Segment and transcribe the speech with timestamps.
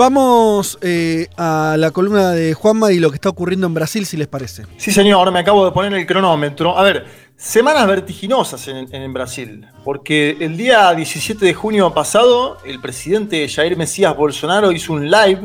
[0.00, 4.16] Vamos eh, a la columna de Juanma y lo que está ocurriendo en Brasil, si
[4.16, 4.64] les parece.
[4.78, 6.78] Sí, señor, ahora me acabo de poner el cronómetro.
[6.78, 7.04] A ver,
[7.36, 14.16] semanas vertiginosas en, Brasil, porque el día 17 de junio pasado, el presidente Jair Mesías
[14.16, 15.42] Bolsonaro hizo un live,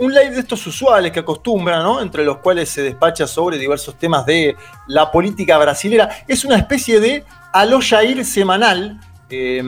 [0.00, 2.00] un live de estos usuales que acostumbran, ¿no?
[2.00, 4.56] Entre los cuales se despacha sobre diversos temas de
[4.88, 6.08] la política brasilera.
[6.26, 7.22] Es una especie de
[7.52, 8.98] Aló Jair semanal.
[9.30, 9.62] Eh,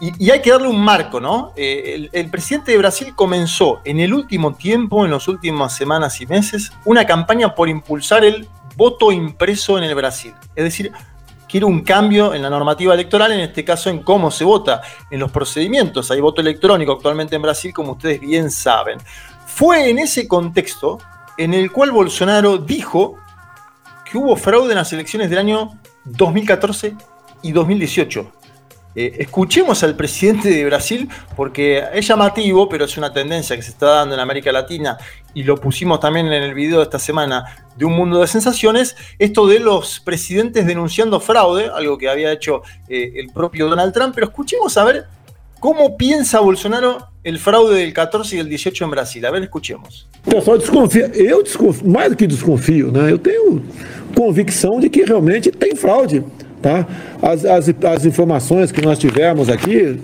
[0.00, 1.52] y, hay que darle un marco, ¿no?
[1.56, 6.26] Eh, el, presidente de Brasil comenzó en el último tiempo, en las últimas semanas y
[6.26, 10.34] meses, una campaña por impulsar el voto impreso en el Brasil.
[10.54, 10.92] Es decir,
[11.48, 15.18] quiere un cambio en la normativa electoral, en este caso en cómo se vota, en
[15.18, 16.10] los procedimientos.
[16.12, 18.98] Hay voto electrónico actualmente en Brasil, como ustedes bien saben.
[19.46, 20.98] Fue en ese contexto
[21.36, 23.16] en el cual Bolsonaro dijo
[24.04, 25.72] que hubo fraude en las elecciones del año
[26.04, 26.94] 2014
[27.42, 28.37] y 2018
[29.00, 33.70] eh, escuchemos al presidente de Brasil porque es llamativo, pero es una tendencia que se
[33.70, 34.98] está dando en América Latina
[35.34, 37.44] y lo pusimos también en el video de esta semana
[37.76, 42.62] de Un Mundo de Sensaciones, esto de los presidentes denunciando fraude, algo que había hecho
[42.88, 45.06] eh, el propio Donald Trump, pero escuchemos a ver
[45.60, 49.24] cómo piensa Bolsonaro el fraude del 14 y el 18 en Brasil.
[49.26, 50.08] A ver, escuchemos.
[50.24, 51.44] Pessoal desconfia, eu
[52.16, 53.12] que desconfio, né?
[53.12, 53.62] Eu tenho
[54.16, 56.24] convicção de que realmente tem fraude.
[56.60, 56.86] Tá?
[57.22, 59.98] As, as, as informações que nós tivemos aqui,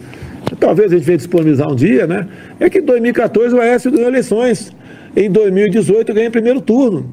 [0.60, 2.28] talvez a gente venha disponibilizar um dia, né?
[2.60, 4.72] É que em 2014 o Aécio ganhou eleições.
[5.16, 7.06] Em 2018 ganhou em primeiro turno.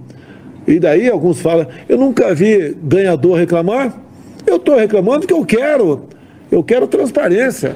[0.67, 3.93] E daí alguns falam, eu nunca vi ganhador reclamar.
[4.45, 6.07] Eu estou reclamando que eu quero.
[6.51, 7.75] Eu quero transparência.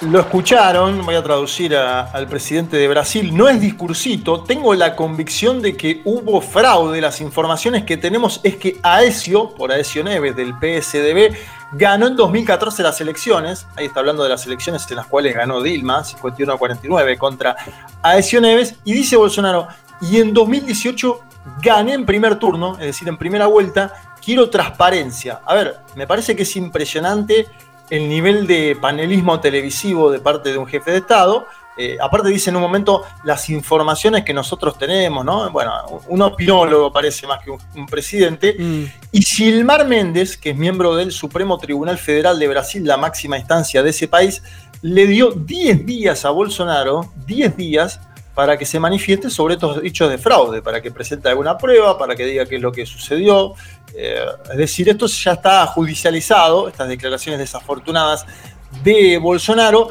[0.00, 5.62] Lo escucharon, voy a traducir al presidente de Brasil, no es discursito, tengo la convicción
[5.62, 10.52] de que hubo fraude, las informaciones que tenemos es que Aesio, por Aesio Neves del
[10.54, 11.36] PSDB,
[11.72, 15.62] ganó en 2014 las elecciones, ahí está hablando de las elecciones en las cuales ganó
[15.62, 17.56] Dilma, 51 a 49 contra
[18.02, 19.68] Aesio Neves, y dice Bolsonaro,
[20.00, 21.20] y en 2018
[21.62, 25.40] gané en primer turno, es decir, en primera vuelta, quiero transparencia.
[25.46, 27.46] A ver, me parece que es impresionante
[27.94, 31.46] el nivel de panelismo televisivo de parte de un jefe de Estado.
[31.76, 35.50] Eh, aparte dice en un momento las informaciones que nosotros tenemos, ¿no?
[35.50, 35.72] Bueno,
[36.08, 38.56] un opinólogo parece más que un, presidente.
[38.58, 38.84] Mm.
[39.12, 43.82] Y Silmar Méndez, que es miembro del Supremo Tribunal Federal de Brasil, la máxima instancia
[43.82, 44.42] de ese país,
[44.82, 48.00] le dio 10 días a Bolsonaro, 10 días,
[48.34, 52.16] para que se manifieste sobre estos hechos de fraude, para que presente alguna prueba, para
[52.16, 53.54] que diga qué es lo que sucedió.
[53.94, 58.26] Eh, es decir, esto ya está judicializado, estas declaraciones desafortunadas
[58.82, 59.88] de Bolsonaro,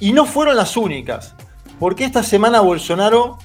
[0.00, 1.34] y no fueron las únicas,
[1.78, 3.38] porque esta semana Bolsonaro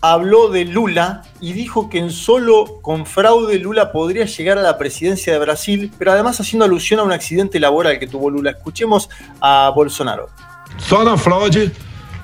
[0.00, 4.78] habló de Lula y dijo que en solo con fraude Lula podría llegar a la
[4.78, 8.52] presidencia de Brasil, pero además haciendo alusión a un accidente laboral que tuvo Lula.
[8.52, 9.10] Escuchemos
[9.40, 10.28] a Bolsonaro.
[10.76, 11.72] Solo fraude,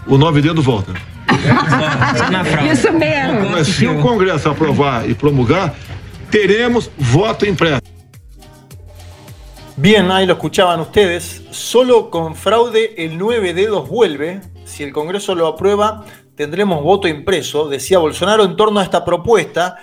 [0.07, 0.93] o nove dedos volta.
[2.71, 3.51] Isso mesmo.
[3.51, 5.75] Mas se o Congresso aprovar e promulgar,
[6.31, 7.83] teremos voto impreso.
[9.77, 11.43] Bien, ahí lo escuchaban ustedes.
[11.51, 14.41] Solo con fraude el 9 dedos vuelve.
[14.65, 16.05] Si el Congreso lo aprueba,
[16.37, 19.77] tendremos voto impreso, decía Bolsonaro en torno a esta propuesta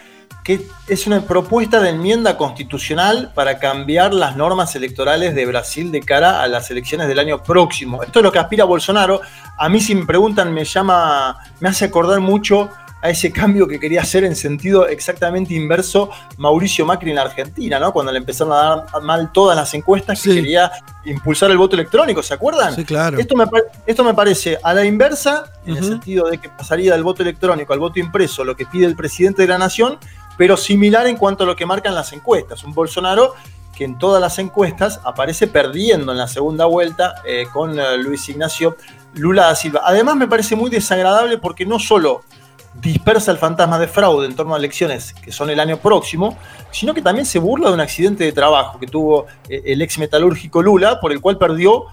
[0.44, 6.02] que es una propuesta de enmienda constitucional para cambiar las normas electorales de Brasil de
[6.02, 8.02] cara a las elecciones del año próximo.
[8.02, 9.22] Esto es lo que aspira Bolsonaro.
[9.58, 12.70] A mí si me preguntan me llama, me hace acordar mucho
[13.02, 17.80] a ese cambio que quería hacer en sentido exactamente inverso Mauricio Macri en la Argentina,
[17.80, 17.92] ¿no?
[17.92, 20.72] Cuando le empezaron a dar mal todas las encuestas que quería
[21.06, 22.76] impulsar el voto electrónico, ¿se acuerdan?
[22.76, 23.18] Sí, claro.
[23.18, 23.46] Esto me,
[23.88, 27.74] esto me parece a la inversa, en el sentido de que pasaría del voto electrónico
[27.74, 29.98] al voto impreso, lo que pide el presidente de la nación,
[30.42, 32.64] pero similar en cuanto a lo que marcan las encuestas.
[32.64, 33.36] Un Bolsonaro
[33.78, 38.28] que en todas las encuestas aparece perdiendo en la segunda vuelta eh, con eh, Luis
[38.28, 38.76] Ignacio
[39.14, 39.82] Lula da Silva.
[39.86, 42.24] Además me parece muy desagradable porque no solo
[42.74, 46.36] dispersa el fantasma de fraude en torno a elecciones que son el año próximo,
[46.72, 50.00] sino que también se burla de un accidente de trabajo que tuvo eh, el ex
[50.00, 51.86] metalúrgico Lula, por el cual perdió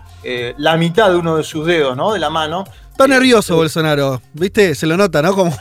[0.57, 2.13] la mitad de uno de sus dedos, ¿no?
[2.13, 2.65] De la mano.
[2.91, 4.75] Está nervioso Bolsonaro, ¿viste?
[4.75, 5.35] Se lo nota, ¿no?
[5.35, 5.53] Como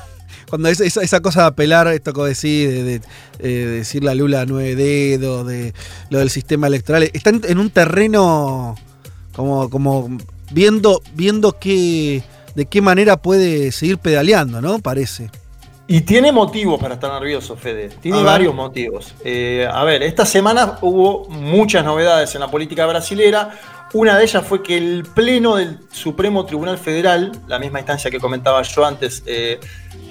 [0.50, 3.02] cuando esa, esa, cosa de apelar, esto que decís, de, de,
[3.40, 5.74] eh, decirle a Lula nueve dedos, de
[6.10, 8.76] lo del sistema electoral, está en, un terreno
[9.36, 10.18] como, como
[10.52, 12.24] viendo, viendo qué,
[12.56, 14.80] de qué manera puede seguir pedaleando, ¿no?
[14.80, 15.30] Parece.
[15.90, 17.90] Y tiene motivos para estar nervioso, Fede.
[18.02, 19.16] Tiene varios motivos.
[19.24, 23.52] Eh, a ver, esta semana hubo muchas novedades en la política brasilera.
[23.94, 28.20] Una de ellas fue que el Pleno del Supremo Tribunal Federal, la misma instancia que
[28.20, 29.62] comentaba yo antes, eh,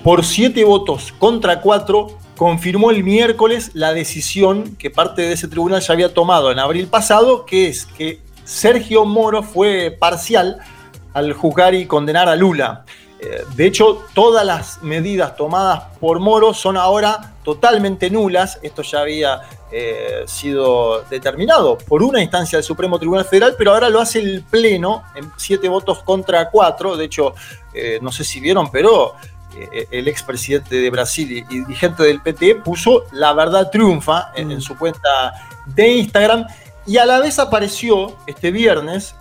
[0.07, 5.81] por siete votos contra cuatro, confirmó el miércoles la decisión que parte de ese tribunal
[5.81, 10.59] ya había tomado en abril pasado, que es que Sergio Moro fue parcial
[11.13, 12.85] al juzgar y condenar a Lula.
[13.19, 18.61] Eh, de hecho, todas las medidas tomadas por Moro son ahora totalmente nulas.
[18.63, 19.41] Esto ya había
[19.73, 24.45] eh, sido determinado por una instancia del Supremo Tribunal Federal, pero ahora lo hace el
[24.45, 26.97] Pleno en siete votos contra cuatro.
[26.97, 27.35] De hecho,
[27.75, 29.17] eh, no sé si vieron, pero
[29.91, 34.77] el expresidente de Brasil y dirigente del PT puso La verdad triunfa en, en su
[34.77, 35.33] cuenta
[35.67, 36.47] de Instagram.
[36.87, 39.17] Y a la vez apareció este viernes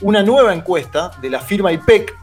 [0.00, 2.14] una nueva encuesta de la firma IPEC,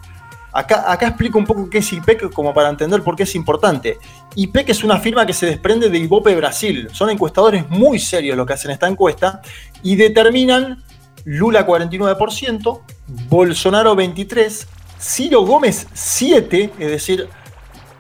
[0.54, 3.98] Acá, explico un poco qué es IPEC como para entender por qué es importante.
[4.36, 6.90] IPEC es una firma que se desprende de Ibope Brasil.
[6.92, 9.42] Son encuestadores muy serios los que hacen esta encuesta
[9.82, 10.84] y determinan
[11.24, 12.82] Lula 49%,
[13.30, 14.66] Bolsonaro 23%,
[15.00, 17.30] Ciro Gómez 7%, es decir,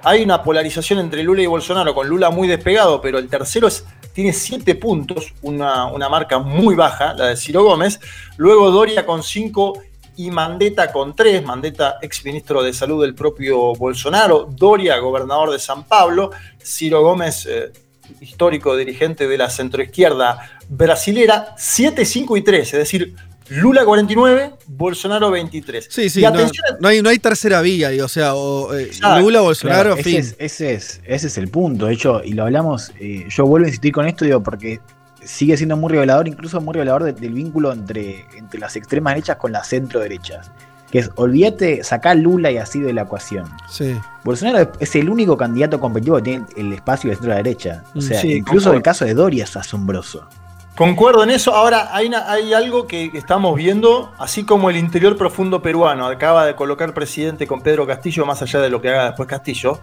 [0.04, 3.86] hay una polarización entre Lula y Bolsonaro, con Lula muy despegado, pero el tercero es,
[4.14, 8.00] tiene 7 puntos, una, una, marca muy baja, la de Ciro Gómez.
[8.38, 9.74] Luego Doria con 5
[10.18, 15.60] y Mandetta con tres, Mandetta ex ministro de Salud del propio Bolsonaro, Doria, gobernador de
[15.60, 16.32] San Pablo,
[16.62, 17.72] Ciro Gómez, eh,
[18.20, 23.16] histórico dirigente de la centroizquierda brasilera, 7, 5 y 3, es decir,
[23.52, 25.88] Lula 49, Bolsonaro 23.
[25.90, 28.32] Sí, sí, no, hay, no, hay, tercera vía, o sea,
[28.74, 32.44] eh, Lula, Bolsonaro, ese Es, ese, es, ese es el punto, de hecho, y lo
[32.44, 34.80] hablamos, eh, yo vuelvo a insistir con esto, digo, porque
[35.24, 39.52] sigue siendo muy revelador, incluso muy revelador del vínculo entre, entre las extremas derechas con
[39.52, 40.52] las centro derechas.
[40.90, 43.46] Que es, olvídate, sacar Lula y así de la ecuación.
[43.70, 43.96] Sí.
[44.26, 47.84] Bolsonaro es el único candidato competitivo que tiene el espacio de centro derecha.
[47.96, 50.28] O sea, incluso el caso de Doria es asombroso.
[50.76, 51.54] Concuerdo en eso.
[51.54, 56.56] Ahora, hay, hay algo que estamos viendo, así como el interior profundo peruano acaba de
[56.56, 59.80] colocar presidente con Pedro Castillo, más allá de lo que haga después Castillo,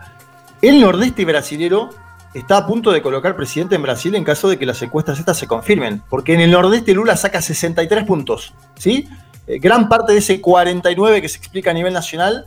[0.63, 1.91] el nordeste brasilero
[2.35, 5.37] está a punto de colocar presidente en Brasil en caso de que las encuestas estas
[5.37, 6.03] se confirmen.
[6.09, 9.09] Porque en el nordeste Lula saca 63 puntos, ¿sí?
[9.47, 12.45] Eh, gran parte de ese 49 que se explica a nivel nacional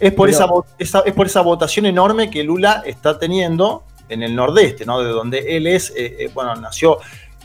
[0.00, 0.46] es, por, esa,
[0.78, 5.00] es por esa votación enorme que Lula está teniendo en el nordeste, ¿no?
[5.00, 6.98] De donde él es, eh, eh, bueno, nació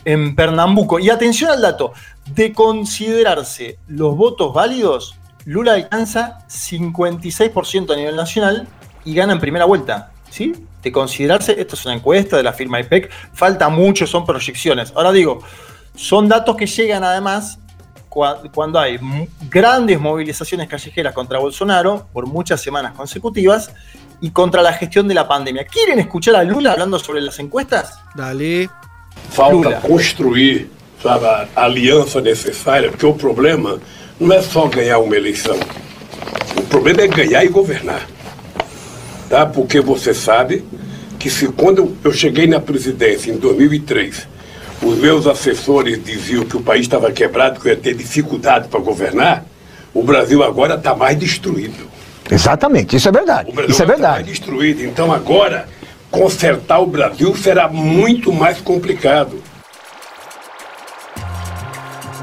[0.04, 0.98] en Pernambuco.
[0.98, 1.92] Y atención al dato,
[2.34, 8.68] de considerarse los votos válidos, Lula alcanza 56% a nivel nacional
[9.04, 10.52] y gana en primera vuelta, ¿sí?
[10.82, 14.92] de considerarse, esto es una encuesta de la firma IPEC, falta mucho, son proyecciones.
[14.94, 15.40] Ahora digo,
[15.94, 17.58] son datos que llegan además
[18.08, 18.98] cuando hay
[19.48, 23.70] grandes movilizaciones callejeras contra Bolsonaro por muchas semanas consecutivas
[24.20, 25.64] y contra la gestión de la pandemia.
[25.64, 27.98] ¿Quieren escuchar a Lula hablando sobre las encuestas?
[28.14, 28.68] Dale.
[29.30, 30.70] Falta construir
[31.02, 33.76] la alianza necesaria, porque el problema
[34.18, 35.56] no es solo ganar una elección.
[36.56, 38.20] El problema es ganar y gobernar.
[39.30, 39.46] tá?
[39.46, 40.62] porque você sabe
[41.18, 44.26] que se quando eu cheguei na presidência em 2003,
[44.82, 48.80] os meus assessores diziam que o país estava quebrado, que eu ia ter dificuldade para
[48.80, 49.46] governar,
[49.94, 51.88] o Brasil agora está mais destruído.
[52.30, 53.52] Exatamente, isso é verdade.
[53.68, 54.24] isso é verdade.
[54.24, 54.84] Destruído.
[54.84, 55.68] Então agora
[56.10, 59.42] consertar o Brasil será muito mais complicado.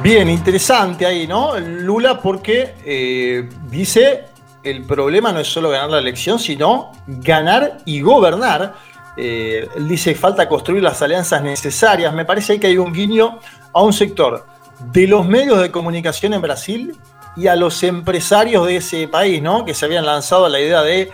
[0.02, 1.58] Bien, interessante aí, não?
[1.60, 4.26] Lula porque eh, dice
[4.64, 8.76] el problema no es solo ganar la elección, sino ganar y gobernar.
[9.18, 12.14] Eh, él dice que falta construir las alianzas necesarias.
[12.14, 13.40] Me parece que hay un guiño
[13.74, 14.46] a un sector
[14.80, 16.96] de los medios de comunicación en Brasil
[17.38, 19.64] y a los empresarios de ese país, ¿no?
[19.64, 21.12] Que se habían lanzado a la idea de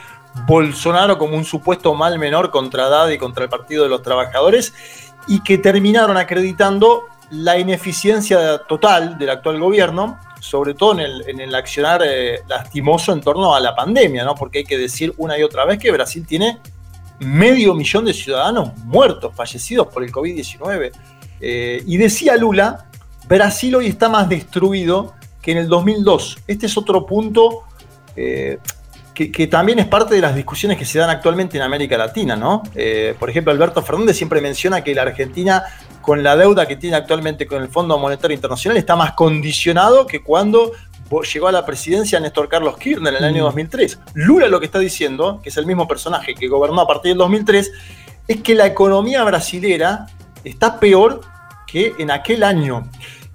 [0.48, 4.74] Bolsonaro como un supuesto mal menor contra Haddad y contra el Partido de los Trabajadores
[5.28, 12.02] y que terminaron acreditando la ineficiencia total del actual gobierno sobre todo en el, accionar
[12.06, 14.36] eh, lastimoso en torno a la pandemia, ¿no?
[14.36, 16.60] Porque hay que decir una y otra vez que Brasil tiene
[17.20, 20.92] medio millón de ciudadanos muertos, fallecidos por el COVID-19.
[21.40, 22.90] Eh, y decía Lula,
[23.26, 25.14] Brasil hoy está más destruido
[25.44, 26.40] que en el 2002.
[26.48, 27.66] Este es otro punto
[28.16, 28.58] eh,
[29.14, 32.64] que, también es parte de las discusiones que se dan actualmente en América Latina, ¿no?
[33.20, 35.64] por ejemplo, Alberto Fernández siempre menciona que la Argentina
[36.02, 40.24] con la deuda que tiene actualmente con el Fondo Monetario Internacional está más condicionado que
[40.24, 40.72] cuando
[41.22, 43.98] llegó a la presidencia Néstor Carlos Kirchner en el año 2003.
[43.98, 44.02] Mm.
[44.16, 47.20] Lula lo que está diciendo, que es el mismo personaje que gobernó a partir del
[47.20, 47.72] 2003,
[48.28, 50.08] es que la economía brasilera
[50.44, 51.22] está peor
[51.68, 52.90] que en aquel año.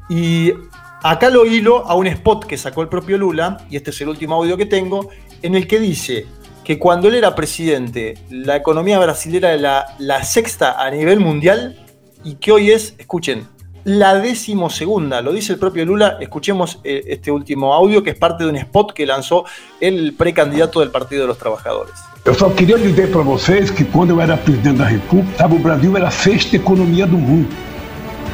[0.08, 0.52] Y
[1.02, 4.08] Acá lo hilo a un spot que sacó el propio Lula, y este es el
[4.08, 5.08] último audio que tengo,
[5.42, 6.26] en el que dice
[6.64, 11.78] que cuando él era presidente, la economía brasileña era la, sexta a nivel mundial
[12.24, 13.46] y que hoy es, escuchen,
[13.84, 16.18] la decimosegunda, lo dice el propio Lula.
[16.20, 19.44] Escuchemos eh, este último audio que es parte de un spot que lanzó
[19.80, 21.94] el precandidato del Partido de los Trabajadores.
[22.24, 25.58] Eu só queria dizer para vocês que quando eu era presidente da República, sabe, o
[25.60, 27.48] Brasil era a sexta economia do mundo.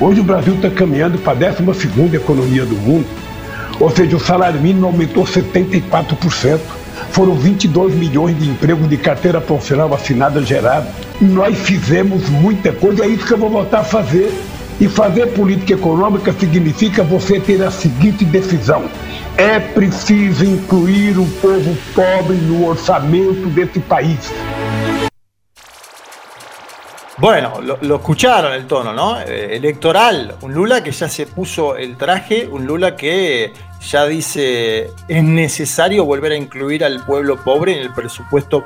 [0.00, 3.06] Hoje o Brasil está caminhando para a décima segunda economia do mundo.
[3.78, 6.58] Ou seja, o salário mínimo aumentou 74%.
[7.10, 10.88] Foram 22 milhões de empregos de carteira profissional assinada gerada.
[11.20, 14.32] Nós fizemos muita coisa, é isso que eu vou voltar a fazer.
[14.80, 18.86] E fazer política econômica significa você ter a seguinte decisão:
[19.36, 24.32] é preciso incluir o povo pobre no orçamento desse país.
[27.18, 29.20] Bueno, lo, escucharon el tono, ¿no?
[29.20, 33.52] Eh, electoral, un Lula que ya se puso el traje, un Lula que
[33.88, 38.64] ya dice es necesario volver a incluir al pueblo pobre en el presupuesto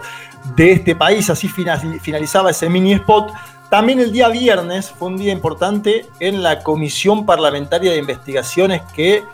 [0.57, 1.29] de este país.
[1.29, 3.33] Así finalizaba ese mini spot.
[3.69, 9.25] También el día viernes fue un día importante en la Comisión Parlamentaria de Investigaciones que,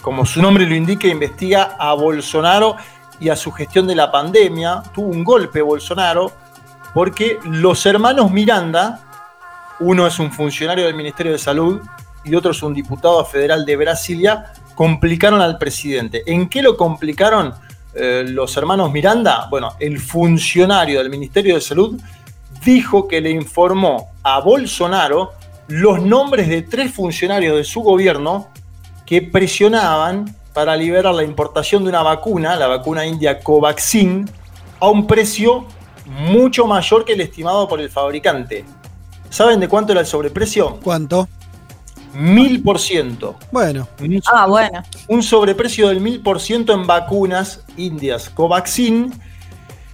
[0.00, 2.76] como su nombre lo indica, investiga a Bolsonaro
[3.20, 4.82] y a su gestión de la pandemia.
[4.94, 6.32] Tuvo un golpe Bolsonaro
[6.94, 9.00] porque los hermanos Miranda,
[9.80, 11.80] uno es un funcionario del Ministerio de Salud
[12.24, 16.22] y otro es un diputado federal de Brasilia, complicaron al presidente.
[16.26, 17.54] ¿En qué lo complicaron
[17.94, 19.48] eh, los hermanos Miranda?
[19.50, 22.00] Bueno, el funcionario del Ministerio de Salud
[22.64, 25.32] dijo que le informó a Bolsonaro
[25.68, 28.48] los nombres de tres funcionarios de su gobierno
[29.06, 34.28] que presionaban para liberar la importación de una vacuna, la vacuna india Covaxin,
[34.80, 35.66] a un precio
[36.06, 38.64] mucho mayor que el estimado por el fabricante.
[39.30, 40.78] ¿Saben de cuánto era el sobreprecio?
[40.82, 41.28] ¿Cuánto?
[42.14, 43.36] Mil por ciento.
[43.50, 43.88] Bueno.
[44.26, 44.82] Ah, bueno.
[45.08, 49.12] Un sobreprecio del mil por ciento en vacunas indias Covaxin,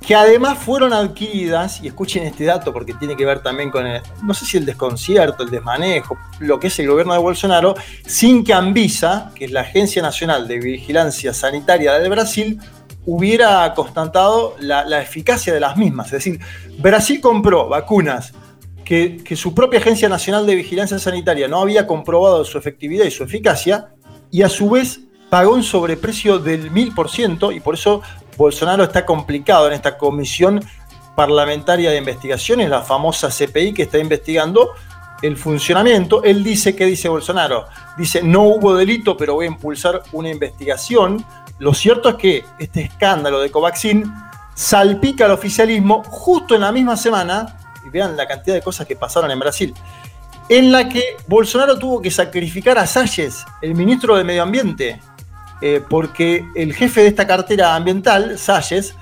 [0.05, 4.03] que además fueron adquiridas, y escuchen este dato porque tiene que ver también con, el,
[4.25, 8.43] no sé si el desconcierto, el desmanejo, lo que es el gobierno de Bolsonaro, sin
[8.43, 12.61] que Anvisa, que es la Agencia Nacional de Vigilancia Sanitaria del Brasil,
[13.07, 16.07] hubiera constatado la, eficacia de las mismas.
[16.07, 16.41] Es decir,
[16.79, 18.33] Brasil compró vacunas
[18.85, 23.25] que, su propia Agencia Nacional de Vigilancia Sanitaria no había comprobado su efectividad y su
[23.25, 23.91] eficacia,
[24.31, 25.01] y a su vez
[25.31, 28.03] pagó un sobreprecio del 1000%, y por eso
[28.37, 30.63] Bolsonaro está complicado en esta comisión
[31.17, 34.71] parlamentaria de investigaciones, la famosa CPI que está investigando
[35.23, 36.23] el funcionamiento.
[36.23, 37.67] Él dice, ¿qué dice Bolsonaro?
[37.97, 41.25] Dice, no hubo delito, pero voy a impulsar una investigación
[41.59, 44.13] lo cierto es que este escándalo de Covaxin
[44.55, 48.97] salpica al oficialismo justo en la misma semana, y vean la cantidad de cosas que
[48.97, 49.75] pasaron en Brasil,
[50.49, 55.01] en la que Bolsonaro tuvo que sacrificar a Salles, el ministro de Medio Ambiente,
[55.61, 58.95] eh, porque el jefe de esta cartera ambiental, Salles,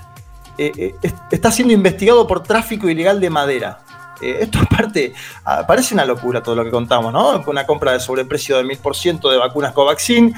[0.59, 3.81] eh, eh, está siendo investigado por tráfico ilegal de madera.
[4.21, 5.13] Esto aparte,
[5.45, 7.43] ah, parece una locura todo lo que contamos, ¿no?
[7.47, 10.35] Una compra de sobreprecio del 1000% de vacunas Covaxin,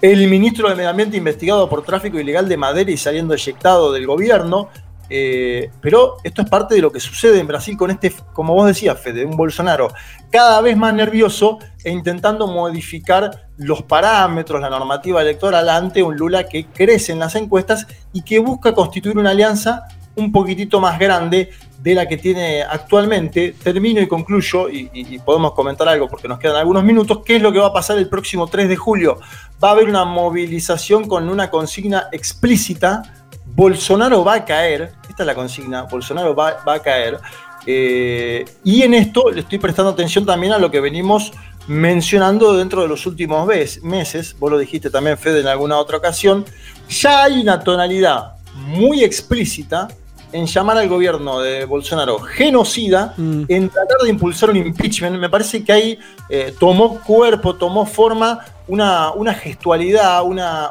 [0.00, 4.06] el ministro de Medio Ambiente investigado por tráfico ilegal de madera y saliendo eyectado del
[4.06, 4.68] gobierno.
[5.14, 8.66] Eh, pero esto es parte de lo que sucede en Brasil con este, como vos
[8.66, 9.92] decías, Fede, un Bolsonaro
[10.30, 16.44] cada vez más nervioso e intentando modificar los parámetros, la normativa electoral ante un Lula
[16.44, 19.86] que crece en las encuestas y que busca constituir una alianza
[20.16, 21.50] un poquitito más grande
[21.82, 23.54] de la que tiene actualmente.
[23.62, 27.52] Termino y concluyo, y, podemos comentar algo porque nos quedan algunos minutos, qué es lo
[27.52, 29.18] que va a pasar el próximo 3 de julio.
[29.62, 33.02] Va a haber una movilización con una consigna explícita.
[33.44, 37.18] Bolsonaro va a caer, esta es la consigna, Bolsonaro va, a caer.
[37.66, 41.32] Eh, y en esto le estoy prestando atención también a lo que venimos
[41.68, 43.46] mencionando dentro de los últimos
[43.82, 46.44] meses, vos lo dijiste también, Fede, en alguna otra ocasión,
[46.88, 49.88] ya hay una tonalidad muy explícita
[50.32, 53.44] en llamar al gobierno de Bolsonaro genocida, mm.
[53.48, 55.16] en tratar de impulsar un impeachment.
[55.18, 55.98] Me parece que ahí
[56.28, 60.70] eh, tomó cuerpo, tomó forma una, una gestualidad, una,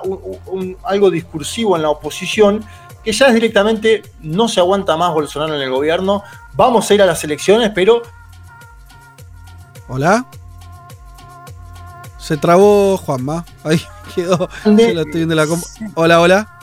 [0.83, 2.65] algo discursivo en la oposición,
[3.03, 6.23] que ya es directamente no se aguanta más Bolsonaro en el gobierno.
[6.53, 8.01] Vamos a ir a las elecciones, pero.
[9.87, 10.25] Hola.
[12.17, 13.45] Se trabó Juanma.
[13.63, 13.81] Ahí
[14.15, 14.49] quedó.
[14.63, 15.47] Se lo estoy viendo la
[15.95, 16.60] Hola, hola.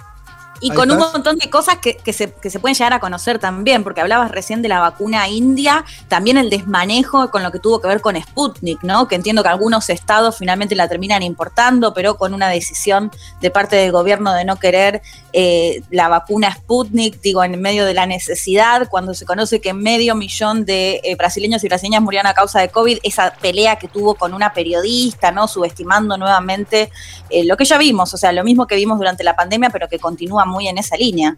[0.61, 4.31] Y con un montón de cosas que, se, pueden llegar a conocer también, porque hablabas
[4.31, 8.21] recién de la vacuna india, también el desmanejo con lo que tuvo que ver con
[8.21, 9.07] Sputnik, ¿no?
[9.07, 13.11] Que entiendo que algunos estados finalmente la terminan importando, pero con una decisión
[13.41, 17.95] de parte del gobierno de no querer eh, la vacuna Sputnik, digo, en medio de
[17.95, 22.35] la necesidad, cuando se conoce que medio millón de eh, brasileños y brasileñas murieron a
[22.35, 25.47] causa de COVID, esa pelea que tuvo con una periodista, ¿no?
[25.47, 26.91] Subestimando nuevamente
[27.31, 29.88] eh, lo que ya vimos, o sea, lo mismo que vimos durante la pandemia, pero
[29.88, 31.37] que continúa muy en esa línea.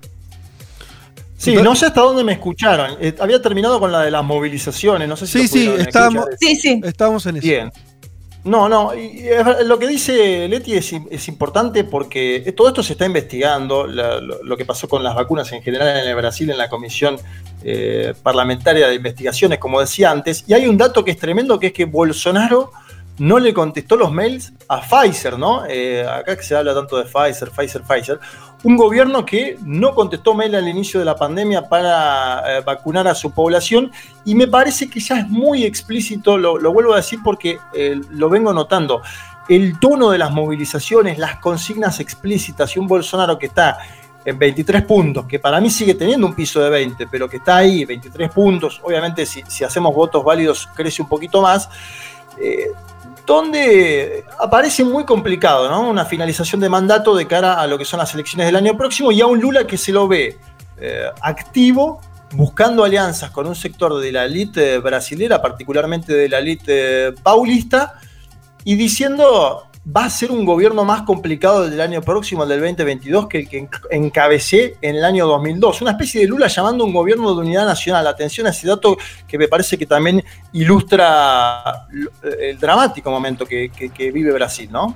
[1.36, 2.96] Sí, no sé hasta dónde me escucharon.
[3.00, 6.56] Eh, había terminado con la de las movilizaciones, no sé si Sí, sí, estábamos, sí,
[6.56, 6.80] sí.
[6.84, 7.46] estábamos en eso.
[7.46, 7.72] Bien.
[8.42, 9.22] No, no, y
[9.66, 14.88] lo que dice Leti es, importante porque todo esto se está investigando, lo, que pasó
[14.88, 17.18] con las vacunas en general en el Brasil en la Comisión
[17.62, 21.66] eh, Parlamentaria de Investigaciones, como decía antes, y hay un dato que es tremendo, que
[21.66, 22.72] es que Bolsonaro
[23.20, 25.64] no le contestó los mails a Pfizer, ¿no?
[25.68, 28.18] Eh, acá que se habla tanto de Pfizer, Pfizer, Pfizer.
[28.64, 33.14] Un gobierno que no contestó mail al inicio de la pandemia para eh, vacunar a
[33.14, 33.92] su población
[34.24, 38.30] y me parece que ya es muy explícito, lo, vuelvo a decir porque eh, lo
[38.30, 39.02] vengo notando,
[39.50, 43.80] el tono de las movilizaciones, las consignas explícitas y un Bolsonaro que está
[44.24, 47.56] en 23 puntos, que para mí sigue teniendo un piso de 20, pero que está
[47.56, 51.68] ahí, 23 puntos, obviamente si, si hacemos votos válidos crece un poquito más
[53.26, 55.88] donde aparece muy complicado, ¿no?
[55.88, 59.12] Una finalización de mandato de cara a lo que son las elecciones del año próximo
[59.12, 60.36] y a un Lula que se lo ve
[60.78, 62.00] eh, activo,
[62.32, 67.94] buscando alianzas con un sector de la élite brasilera, particularmente de la élite paulista,
[68.64, 73.28] y diciendo, va a ser un gobierno más complicado del año próximo, el del 2022,
[73.28, 75.80] que el que encabecé en el año 2002.
[75.80, 78.06] Una especie de Lula llamando un gobierno de unidad nacional.
[78.06, 80.22] Atención a ese dato que me parece que también
[80.52, 81.86] ilustra
[82.22, 83.70] el dramático momento que,
[84.12, 84.94] vive Brasil, ¿no?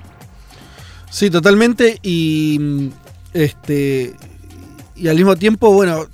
[1.09, 1.99] Sí, totalmente.
[2.03, 2.89] Y
[3.33, 4.15] este.
[4.97, 6.05] Y al mismo tiempo, bueno,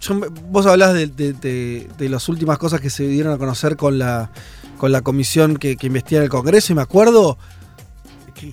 [0.50, 4.32] vos hablás de, las últimas cosas que se dieron a conocer con la,
[4.78, 7.38] con la comisión que, que investiga en el Congreso, y me acuerdo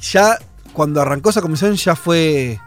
[0.00, 0.38] ya
[0.72, 2.60] cuando arrancó esa comisión ya fue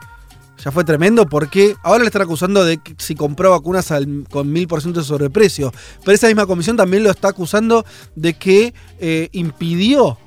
[0.64, 3.92] ya fue tremendo porque ahora le están acusando de que si compró vacunas
[4.30, 5.74] con mil por ciento de sobreprecio.
[6.04, 7.84] Pero esa misma comisión también lo está acusando
[8.16, 10.20] de que eh, impidió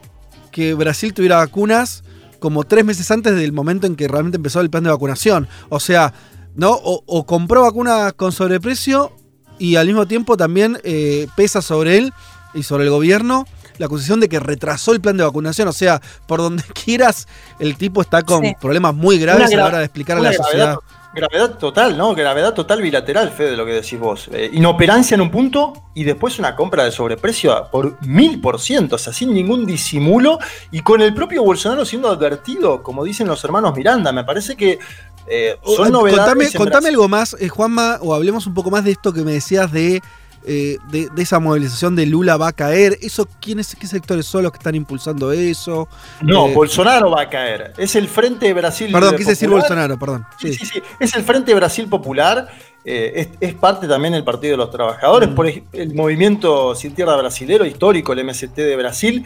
[0.50, 2.02] que Brasil tuviera vacunas
[2.40, 5.48] como tres meses antes del momento en que realmente empezó el plan de vacunación.
[5.68, 6.12] O sea,
[6.56, 6.72] ¿no?
[6.72, 9.12] O, compró vacunas con sobreprecio
[9.58, 12.12] y al mismo tiempo también eh, pesa sobre él
[12.54, 13.46] y sobre el gobierno
[13.78, 15.68] la acusación de que retrasó el plan de vacunación.
[15.68, 17.26] O sea, por donde quieras,
[17.58, 20.78] el tipo está con problemas muy graves a la hora de explicar a la sociedad.
[21.14, 22.12] Gravedad total, ¿no?
[22.12, 24.28] Gravedad total bilateral, Fede, lo que decís vos.
[24.32, 28.96] Eh, inoperancia en un punto y después una compra de sobreprecio por mil por ciento,
[28.96, 30.40] o sea, sin ningún disimulo
[30.72, 34.10] y con el propio Bolsonaro siendo advertido, como dicen los hermanos Miranda.
[34.10, 34.80] Me parece que
[35.28, 36.52] eh, son novedades.
[36.56, 39.70] Contame, algo más, eh, Juanma, o hablemos un poco más de esto que me decías
[39.70, 40.02] de
[40.46, 42.98] eh, de, de, esa movilización de Lula va a caer.
[43.00, 45.88] Eso, ¿quiénes, ¿Qué sectores son los que están impulsando eso?
[46.20, 47.72] No, eh, Bolsonaro va a caer.
[47.78, 50.26] Es el Frente Brasil Perdón, quise decir Bolsonaro, perdón.
[50.38, 50.82] Sí, sí, sí.
[51.00, 52.48] Es el Frente Brasil Popular.
[52.84, 55.34] Eh, es, parte también del Partido de los Trabajadores, mm.
[55.34, 59.24] por el movimiento Sin Tierra Brasilero histórico, el MST de Brasil.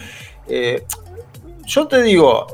[1.67, 2.47] yo te digo,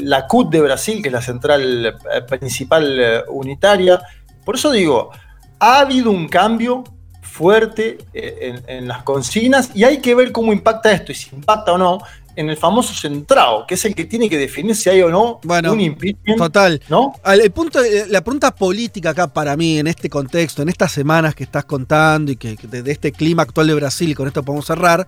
[0.00, 1.96] la CUT de Brasil, que es la central
[2.28, 4.02] principal unitaria,
[4.44, 5.10] por eso digo,
[5.58, 6.84] ha habido un cambio
[7.32, 11.72] fuerte eh, en, las consignas y hay que ver cómo impacta esto y si impacta
[11.72, 12.00] o no
[12.36, 15.40] en el famoso centrado, que es el que tiene que definir si hay o no
[15.42, 16.38] un impeachment.
[16.38, 16.80] Total.
[16.90, 17.14] ¿no?
[17.24, 21.34] El punto, eh, la pregunta política acá para mí, en este contexto, en estas semanas
[21.34, 24.66] que estás contando y que de, este clima actual de Brasil, y con esto podemos
[24.66, 25.06] cerrar,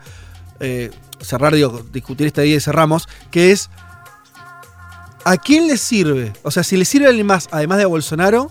[0.60, 3.68] eh, cerrar, digo, discutir este día y cerramos, que es,
[5.24, 6.32] ¿a quién le sirve?
[6.42, 8.50] O sea, si le sirve a alguien más, además de a Bolsonaro,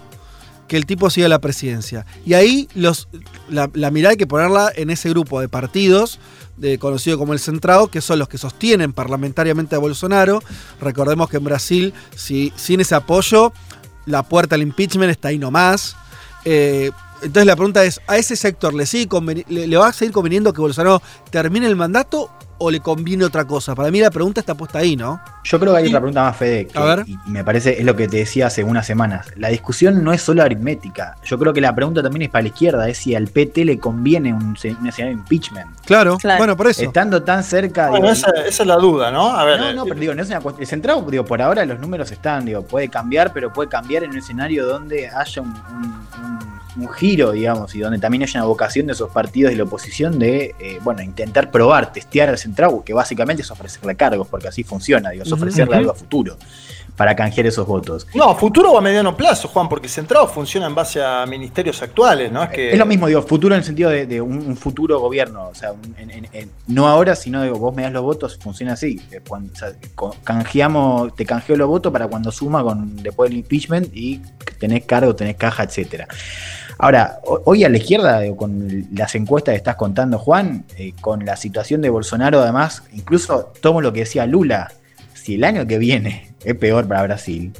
[0.67, 2.05] que el tipo siga la presidencia.
[2.25, 3.07] Y ahí los,
[3.49, 6.19] la, mirada hay que ponerla en ese grupo de partidos,
[6.57, 10.41] de, conocido como el Centrado, que son los que sostienen parlamentariamente a Bolsonaro.
[10.79, 13.53] Recordemos que en Brasil, si, sin ese apoyo,
[14.05, 15.95] la puerta al impeachment está ahí nomás.
[16.45, 19.07] Eh, entonces la pregunta es, ¿a ese sector le, sigue
[19.47, 22.29] le, va a seguir conveniendo que Bolsonaro termine el mandato
[22.63, 23.75] o le conviene otra cosa?
[23.75, 25.21] Para mí la pregunta está puesta ahí, ¿no?
[25.43, 28.07] Yo creo que hay otra pregunta más, Fede, que, Y, me parece es lo que
[28.07, 29.27] te decía hace unas semanas.
[29.35, 31.15] La discusión no es solo aritmética.
[31.23, 33.79] Yo creo que la pregunta también es para la izquierda, es si al PT le
[33.79, 35.67] conviene un, escenario de impeachment.
[35.85, 36.83] Claro, bueno, por eso.
[36.83, 37.89] Estando tan cerca...
[37.89, 39.35] Bueno, esa, es la duda, ¿no?
[39.35, 40.67] A ver, no, no, eh, pero digo, no es una cuestión...
[40.67, 44.17] Centrado, digo, por ahora los números están, digo, puede cambiar, pero puede cambiar en un
[44.17, 45.53] escenario donde haya un
[46.21, 46.59] un
[46.95, 50.55] giro, digamos, y donde también haya una vocación de esos partidos de la oposición de,
[50.59, 55.11] eh, bueno, intentar probar, testear al central, que básicamente es ofrecerle cargos, porque así funciona,
[55.11, 56.37] digo, es ofrecerle algo a futuro.
[56.95, 58.05] para canjear esos votos.
[58.13, 61.81] No, a futuro o a mediano plazo, Juan, porque Centrado funciona en base a ministerios
[61.81, 62.43] actuales, ¿no?
[62.43, 62.71] Es, que...
[62.71, 65.47] es lo mismo, digo, futuro en el sentido de, un, futuro gobierno.
[65.47, 65.73] O sea,
[66.67, 69.01] no ahora, sino digo, vos me das los votos, funciona así.
[69.27, 69.51] Cuando,
[70.23, 74.21] canjeamos, te canjeo los votos para cuando suma con después del impeachment y
[74.59, 76.07] tenés cargo, tenés caja, etcétera.
[76.77, 81.35] Ahora, hoy a la izquierda, con las encuestas que estás contando, Juan, eh, con la
[81.35, 84.71] situación de Bolsonaro, además, incluso tomo lo que decía Lula,
[85.13, 87.53] si el año que viene es peor para Brasil,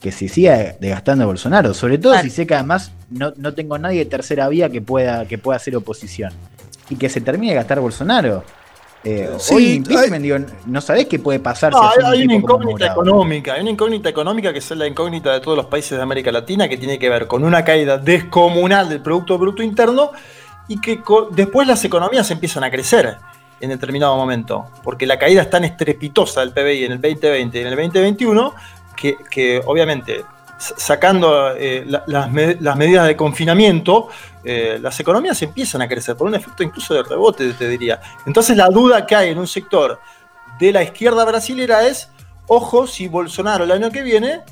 [0.00, 4.06] que se siga desgastando Bolsonaro, sobre todo si sé que además no, tengo nadie de
[4.06, 6.32] tercera vía que pueda, que pueda hacer oposición,
[6.90, 8.44] y que se termine de gastar Bolsonaro.
[9.06, 9.84] Eh, hoy
[10.64, 11.74] no sabés qué puede pasar.
[12.06, 15.66] hay, una incógnita económica, hay una incógnita económica que es la incógnita de todos los
[15.66, 19.62] países de América Latina que tiene que ver con una caída descomunal del Producto Bruto
[19.62, 20.12] Interno
[20.68, 23.18] y que después las economías empiezan a crecer
[23.60, 27.60] en determinado momento, porque la caída es tan estrepitosa del PBI en el 2020 y
[27.60, 28.54] en el 2021
[28.96, 30.24] que, que obviamente
[30.58, 34.08] sacando eh, las, medidas de confinamiento,
[34.44, 38.00] eh, las economías empiezan a crecer por un efecto incluso de rebote, te diría.
[38.26, 40.00] Entonces la duda que hay en un sector
[40.58, 42.08] de la izquierda brasilera es,
[42.46, 44.42] ojo, si Bolsonaro el año que viene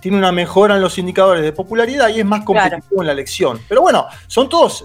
[0.00, 3.60] tiene una mejora en los indicadores de popularidad y es más competitivo en la elección.
[3.68, 4.84] Pero bueno, son todos.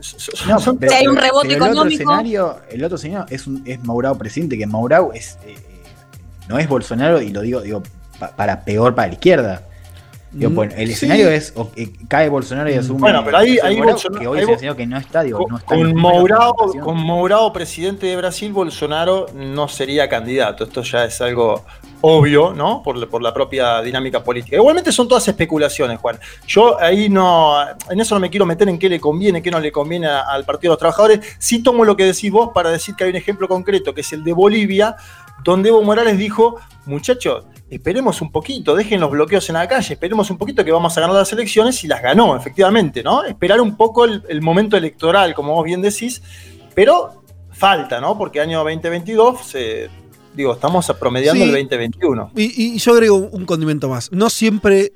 [0.96, 1.74] hay un rebote económico.
[1.74, 5.58] El otro escenario, el otro escenario es, un, es Maurao presidente, que Maurao es, eh,
[6.48, 7.82] no es Bolsonaro, y lo digo, digo
[8.36, 9.64] para peor para la izquierda.
[10.32, 11.54] Mm, el escenario es
[12.10, 13.00] cae Bolsonaro y asume.
[13.00, 15.96] Bueno, pero ahí, ahí Bolsonaro, que hoy se que no está, digo, no está con,
[15.96, 20.66] Mourao, con Mourao, presidente de Brasil, Bolsonaro no sería candidato.
[20.66, 21.64] Esto ya es algo
[22.02, 22.84] obvio, ¿no?
[22.84, 24.58] Por, por, la propia dinámica política.
[24.58, 26.20] Igualmente son todas especulaciones, Juan.
[26.46, 27.56] Yo ahí no,
[27.90, 30.44] en eso no me quiero meter en qué le conviene, qué no le conviene al
[30.44, 31.38] Partido de los Trabajadores.
[31.40, 34.14] Sí tomo lo que decís vos para decir que hay un ejemplo concreto, que es
[34.14, 34.96] el de Bolivia,
[35.44, 40.30] donde Evo Morales dijo, muchachos, esperemos un poquito, dejen los bloqueos en la calle, esperemos
[40.30, 43.24] un poquito que vamos a ganar las elecciones y las ganó, efectivamente, ¿no?
[43.24, 46.22] Esperar un poco el, momento electoral, como vos bien decís,
[46.74, 48.18] pero falta, ¿no?
[48.18, 49.90] Porque año 2022 se,
[50.34, 52.32] digo, estamos promediando el 2021.
[52.36, 54.12] Y, yo agrego un condimento más.
[54.12, 54.94] No siempre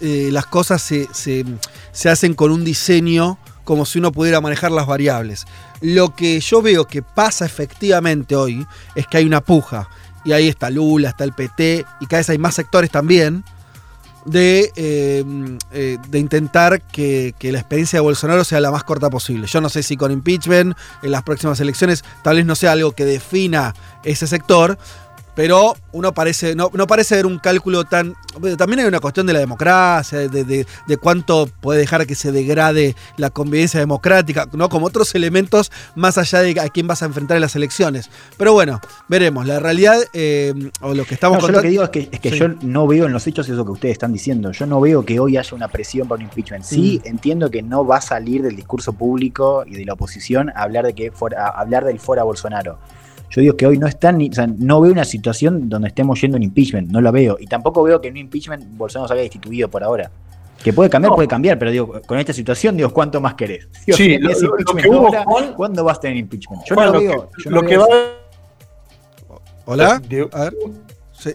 [0.00, 4.86] eh, las cosas se, se, hacen con un diseño como si uno pudiera manejar las
[4.86, 5.46] variables.
[5.80, 9.88] Lo que yo veo que pasa efectivamente hoy es que hay una puja
[10.24, 13.44] y ahí está Lula, está el PT, y cada vez hay más sectores también,
[14.24, 19.08] de, em, eh, de intentar que, que, la experiencia de Bolsonaro sea la más corta
[19.08, 19.46] posible.
[19.46, 22.90] Yo no sé si con impeachment en las próximas elecciones tal vez no sea algo
[22.90, 24.78] que defina ese sector,
[25.36, 28.14] pero uno parece, no, no, parece ver un cálculo tan.
[28.56, 30.66] También hay una cuestión de la democracia, de,
[30.98, 34.70] cuánto puede dejar que se degrade la convivencia democrática, ¿no?
[34.70, 38.10] Como otros elementos más allá de a quién vas a enfrentar en las elecciones.
[38.38, 39.46] Pero bueno, veremos.
[39.46, 42.18] La realidad, eh, o lo que estamos no, Yo lo que digo es que, es
[42.18, 44.52] que yo no veo en los hechos eso que ustedes están diciendo.
[44.52, 46.64] Yo no veo que hoy haya una presión por un impeachment.
[46.64, 47.08] Sí, mm.
[47.08, 50.86] entiendo que no va a salir del discurso público y de la oposición a hablar
[50.86, 52.78] de que fuera, a hablar del fuera Bolsonaro.
[53.30, 56.36] Yo digo que hoy no están, o sea, no veo una situación donde estemos yendo
[56.36, 57.36] en impeachment, no la veo.
[57.40, 60.10] Y tampoco veo que en un impeachment Bolsonaro se haya destituido por ahora.
[60.62, 63.68] Que puede cambiar, puede cambiar, pero digo, con esta situación, digo, ¿cuánto más querés?
[63.86, 64.18] sí,
[65.56, 66.62] ¿cuándo vas a tener impeachment?
[66.64, 67.30] Yo no lo veo.
[67.46, 67.86] lo que va
[69.68, 70.00] Hola,
[70.32, 70.54] a ver.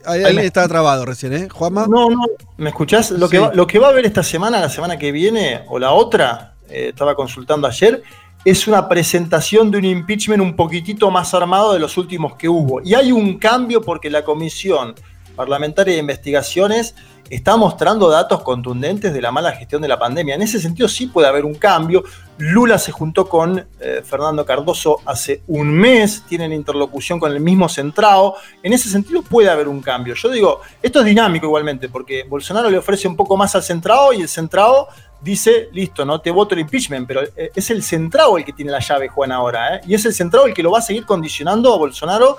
[0.05, 1.49] alguien estaba trabado recién, ¿eh?
[1.49, 1.85] Juanma.
[1.87, 2.23] No, no,
[2.57, 3.11] ¿me escuchás?
[3.11, 5.77] Lo, que va, lo que va a haber esta semana, la semana que viene, o
[5.77, 8.01] la otra, eh, estaba consultando ayer,
[8.43, 12.81] es una presentación de un impeachment un poquitito más armado de los últimos que hubo.
[12.83, 14.95] Y hay un cambio porque la Comisión
[15.35, 16.95] Parlamentaria de Investigaciones
[17.31, 20.35] está mostrando datos contundentes de la mala gestión de la pandemia.
[20.35, 22.03] En ese sentido sí puede haber un cambio.
[22.37, 27.69] Lula se juntó con eh, Fernando Cardoso hace un mes, tienen interlocución con el mismo
[27.69, 28.35] centrado.
[28.61, 30.13] En ese sentido puede haber un cambio.
[30.13, 34.11] Yo digo, esto es dinámico igualmente, porque Bolsonaro le ofrece un poco más al centrado
[34.11, 34.89] y el centrado
[35.21, 38.71] dice, listo, no te voto el impeachment, pero eh, es el centrado el que tiene
[38.71, 39.81] la llave, Juan, ahora, ¿eh?
[39.87, 42.35] y es el centrado el que lo va a seguir condicionando a Bolsonaro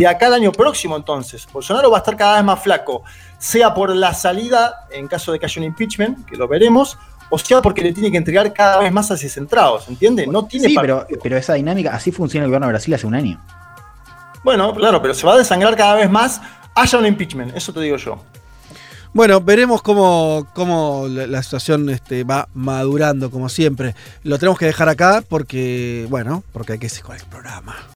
[0.00, 1.46] de acá al año próximo, entonces.
[1.52, 3.02] Bolsonaro va a estar cada vez más flaco,
[3.36, 6.96] sea por la salida, en caso de que haya un impeachment, que lo veremos,
[7.28, 10.26] o sea porque le tiene que entregar cada vez más a ese centrado, ¿se entiende?
[10.26, 13.14] No tiene sí, pero, pero esa dinámica, así funciona el gobierno de Brasil hace un
[13.14, 13.38] año.
[14.42, 16.40] Bueno, claro, pero se va a desangrar cada vez más,
[16.74, 18.18] haya un impeachment, eso te digo yo.
[19.12, 23.94] Bueno, veremos cómo, cómo la, situación este, va madurando, como siempre.
[24.22, 27.76] Lo tenemos que dejar acá porque, bueno, porque hay que seguir con el programa.